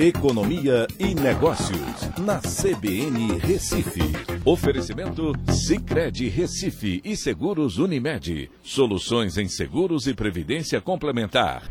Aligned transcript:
Economia 0.00 0.86
e 0.96 1.12
Negócios, 1.12 2.08
na 2.20 2.38
CBN 2.38 3.36
Recife. 3.40 4.00
Oferecimento 4.44 5.32
Cicred 5.50 6.28
Recife 6.28 7.00
e 7.04 7.16
Seguros 7.16 7.78
Unimed. 7.78 8.48
Soluções 8.62 9.36
em 9.36 9.48
seguros 9.48 10.06
e 10.06 10.14
previdência 10.14 10.80
complementar. 10.80 11.68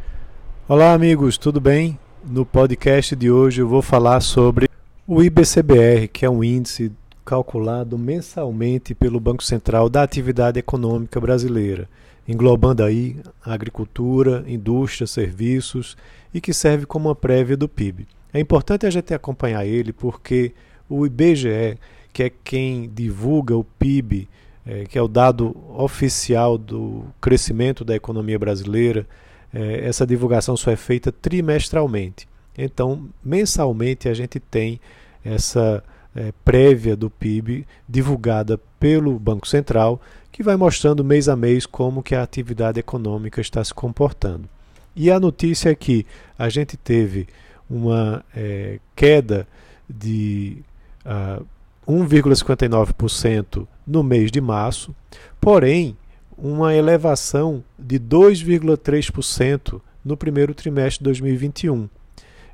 Olá, 0.68 0.92
amigos, 0.92 1.38
tudo 1.38 1.62
bem? 1.62 1.98
No 2.21 2.46
podcast 2.46 3.16
de 3.16 3.32
hoje 3.32 3.61
eu 3.61 3.68
vou 3.70 3.82
falar 3.82 4.20
sobre 4.20 4.68
o 5.07 5.23
IBCBR, 5.23 6.09
que 6.09 6.25
é 6.25 6.30
um 6.30 6.44
índice 6.44 6.91
calculado 7.23 7.98
mensalmente 7.98 8.94
pelo 8.94 9.21
Banco 9.21 9.41
Central 9.41 9.88
da 9.88 10.04
atividade 10.04 10.59
econômica 10.59 11.18
brasileira, 11.21 11.88
englobando 12.28 12.84
aí 12.84 13.16
agricultura, 13.41 14.44
indústria, 14.46 15.07
serviços 15.07 15.96
e 16.34 16.41
que 16.41 16.54
serve 16.54 16.86
como 16.86 17.07
uma 17.07 17.16
prévia 17.16 17.55
do 17.55 17.70
PIB. 17.70 18.05
É 18.38 18.39
importante 18.39 18.85
a 18.85 18.89
gente 18.91 19.15
acompanhar 19.15 19.65
ele 19.65 19.91
porque 19.91 20.51
o 20.87 21.07
IBGE, 21.07 21.75
que 22.14 22.21
é 22.21 22.32
quem 22.43 22.87
divulga 22.87 23.57
o 23.57 23.64
PIB, 23.64 24.29
é, 24.64 24.83
que 24.83 24.95
é 24.95 25.01
o 25.01 25.07
dado 25.07 25.57
oficial 25.75 26.55
do 26.55 27.05
crescimento 27.19 27.83
da 27.83 27.95
economia 27.95 28.37
brasileira, 28.37 29.07
é, 29.51 29.87
essa 29.87 30.05
divulgação 30.05 30.55
só 30.55 30.69
é 30.69 30.75
feita 30.75 31.11
trimestralmente. 31.11 32.28
Então, 32.55 33.09
mensalmente, 33.25 34.08
a 34.08 34.14
gente 34.14 34.39
tem 34.39 34.80
essa 35.25 35.83
é, 36.16 36.31
prévia 36.45 36.95
do 36.95 37.09
PIB 37.09 37.66
divulgada 37.89 38.59
pelo 38.80 39.17
Banco 39.17 39.47
Central, 39.47 40.00
que 40.31 40.44
vai 40.44 40.56
mostrando 40.56 41.03
mês 41.03 41.28
a 41.28 41.36
mês 41.36 41.66
como 41.66 42.03
que 42.03 42.14
a 42.14 42.22
atividade 42.22 42.80
econômica 42.80 43.42
está 43.42 43.64
se 43.64 43.73
comportando. 43.73 44.47
E 44.95 45.09
a 45.09 45.19
notícia 45.19 45.72
é 45.72 45.75
que 45.75 46.06
a 46.38 46.50
gente 46.50 46.78
teve 46.78 47.28
uma 47.70 48.23
é, 48.36 48.80
queda 48.95 49.48
de 49.89 50.58
uh, 51.06 51.10
ah, 51.10 51.42
1,59% 51.88 53.66
no 53.86 54.04
mês 54.04 54.32
de 54.32 54.42
março, 54.42 54.94
porém 55.40 55.96
uma 56.38 56.76
elevação 56.76 57.64
de 57.80 58.00
2,3% 58.00 59.82
no 60.04 60.16
primeiro 60.16 60.54
trimestre 60.54 61.00
de 61.00 61.06
2021. 61.06 61.90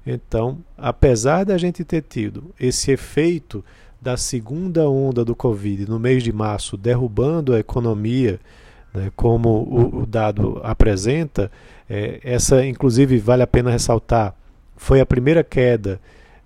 Então, 0.06 0.60
apesar 0.78 1.44
da 1.46 1.58
gente 1.58 1.84
ter 1.84 2.02
tido 2.02 2.54
esse 2.60 2.92
efeito 2.92 3.64
da 4.02 4.18
segunda 4.18 4.90
onda 4.90 5.24
do 5.24 5.36
Covid 5.36 5.90
no 5.90 5.98
mês 5.98 6.24
de 6.24 6.34
março 6.34 6.76
derrubando 6.76 7.54
a 7.54 7.60
economia, 7.60 8.40
né, 8.94 9.12
como 9.16 9.50
o, 9.50 10.02
o, 10.02 10.06
dado 10.06 10.60
apresenta, 10.62 11.50
é, 11.90 12.20
essa 12.22 12.66
inclusive 12.66 13.18
vale 13.18 13.44
a 13.44 13.48
pena 13.48 13.72
ressaltar, 13.72 14.36
foi 14.76 15.00
a 15.00 15.06
primeira 15.06 15.44
queda 15.44 16.00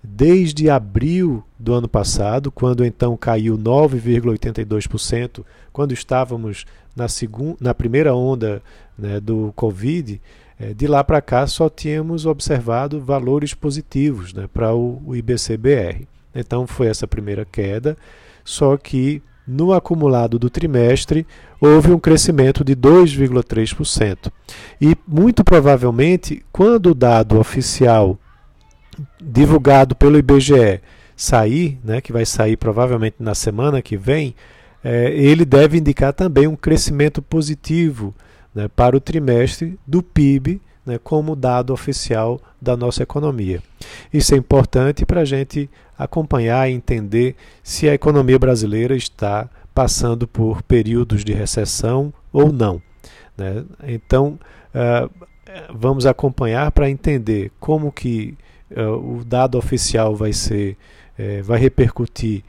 desde 0.03 0.69
abril 0.69 1.43
do 1.59 1.73
ano 1.73 1.87
passado, 1.87 2.51
quando 2.51 2.85
então 2.85 3.17
caiu 3.17 3.57
9,82%, 3.57 5.43
quando 5.73 5.91
estávamos 5.91 6.65
na, 6.95 7.07
segunda, 7.07 7.57
na 7.59 7.73
primeira 7.73 8.15
onda 8.15 8.61
né, 8.97 9.19
do 9.19 9.51
Covid, 9.55 10.21
é, 10.59 10.73
de 10.73 10.87
lá 10.87 11.03
para 11.03 11.21
cá 11.21 11.45
só 11.45 11.69
tínhamos 11.69 12.25
observado 12.25 12.99
valores 12.99 13.53
positivos 13.53 14.33
né, 14.33 14.47
para 14.51 14.73
o, 14.73 15.01
o 15.05 15.15
IBCBR. 15.15 16.07
Então 16.33 16.65
foi 16.65 16.87
essa 16.87 17.07
primeira 17.07 17.45
queda, 17.45 17.97
só 18.43 18.77
que 18.77 19.21
no 19.47 19.73
acumulado 19.73 20.37
do 20.37 20.49
trimestre 20.49 21.25
houve 21.61 21.91
um 21.91 21.99
crescimento 21.99 22.63
de 22.63 22.75
2,3%. 22.75 24.31
E 24.81 24.95
muito 25.07 25.43
provavelmente, 25.43 26.43
quando 26.51 26.91
o 26.91 26.95
dado 26.95 27.39
oficial 27.39 28.19
divulgado 29.21 29.95
pelo 29.95 30.17
IBGE 30.17 30.81
sair, 31.15 31.79
né, 31.83 32.01
que 32.01 32.11
vai 32.11 32.25
sair 32.25 32.57
provavelmente 32.57 33.15
na 33.19 33.33
semana 33.33 33.81
que 33.81 33.95
vem, 33.95 34.35
é, 34.83 35.11
ele 35.11 35.45
deve 35.45 35.77
indicar 35.77 36.13
também 36.13 36.47
um 36.47 36.55
crescimento 36.55 37.21
positivo 37.21 38.13
né, 38.53 38.67
para 38.67 38.95
o 38.95 38.99
trimestre 38.99 39.79
do 39.85 40.03
PIB 40.03 40.61
né, 40.85 40.97
como 41.03 41.35
dado 41.35 41.73
oficial 41.73 42.39
da 42.61 42.77
nossa 42.77 43.03
economia. 43.03 43.61
Isso 44.13 44.33
é 44.33 44.37
importante 44.37 45.05
para 45.05 45.21
a 45.21 45.25
gente 45.25 45.69
acompanhar 45.97 46.69
e 46.69 46.73
entender 46.73 47.35
se 47.63 47.89
a 47.89 47.93
economia 47.93 48.37
brasileira 48.37 48.95
está 48.95 49.49
passando 49.73 50.27
por 50.27 50.61
períodos 50.63 51.23
de 51.23 51.33
recessão 51.33 52.13
ou 52.31 52.51
não. 52.51 52.81
Né? 53.37 53.63
Então, 53.83 54.39
uh, 54.73 55.09
vamos 55.73 56.05
acompanhar 56.05 56.71
para 56.71 56.89
entender 56.89 57.51
como 57.59 57.91
que 57.91 58.35
uh, 58.71 59.17
o 59.19 59.23
dado 59.23 59.57
oficial 59.57 60.15
vai 60.15 60.33
ser, 60.33 60.75
uh, 61.19 61.43
vai 61.43 61.59
repercutir 61.59 62.43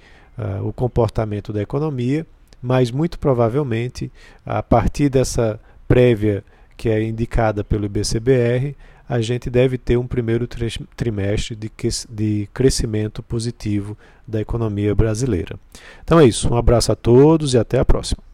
o 0.62 0.72
comportamento 0.72 1.52
da 1.52 1.60
economia, 1.60 2.24
mas 2.62 2.92
muito 2.92 3.18
provavelmente, 3.18 4.08
a 4.46 4.62
partir 4.62 5.08
dessa 5.08 5.58
prévia 5.88 6.44
que 6.76 6.88
é 6.88 7.02
indicada 7.02 7.64
pelo 7.64 7.86
IBCBR, 7.86 8.76
a 9.08 9.20
gente 9.20 9.48
deve 9.48 9.78
ter 9.78 9.96
um 9.96 10.06
primeiro 10.06 10.46
trimestre 10.94 11.56
de, 11.56 12.48
crescimento 12.52 13.22
positivo 13.22 13.96
da 14.26 14.40
economia 14.40 14.94
brasileira. 14.94 15.58
Então 16.04 16.20
é 16.20 16.26
isso, 16.26 16.52
um 16.52 16.56
abraço 16.56 16.92
a 16.92 16.96
todos 16.96 17.54
e 17.54 17.58
até 17.58 17.78
a 17.78 17.84
próxima. 17.84 18.27